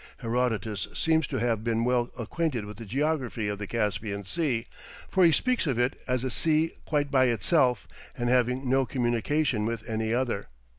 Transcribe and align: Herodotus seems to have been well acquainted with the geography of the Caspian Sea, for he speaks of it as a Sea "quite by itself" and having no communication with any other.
Herodotus 0.17 0.87
seems 0.95 1.27
to 1.27 1.37
have 1.37 1.63
been 1.63 1.83
well 1.83 2.09
acquainted 2.17 2.65
with 2.65 2.77
the 2.77 2.87
geography 2.87 3.47
of 3.47 3.59
the 3.59 3.67
Caspian 3.67 4.25
Sea, 4.25 4.65
for 5.07 5.23
he 5.23 5.31
speaks 5.31 5.67
of 5.67 5.77
it 5.77 5.95
as 6.07 6.23
a 6.23 6.31
Sea 6.31 6.71
"quite 6.87 7.11
by 7.11 7.25
itself" 7.25 7.87
and 8.17 8.27
having 8.27 8.67
no 8.67 8.83
communication 8.87 9.63
with 9.63 9.87
any 9.87 10.11
other. 10.11 10.47